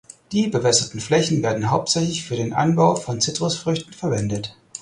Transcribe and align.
Die 0.31 0.47
bewässerten 0.47 0.99
Flächen 0.99 1.43
werden 1.43 1.69
hauptsächlich 1.69 2.25
für 2.25 2.35
den 2.35 2.53
Anbau 2.53 2.95
von 2.95 3.21
Zitrusfrüchten 3.21 3.93
verwendet. 3.93 4.57